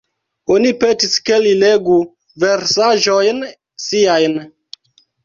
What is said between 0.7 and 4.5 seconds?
petis, ke li legu versaĵojn siajn.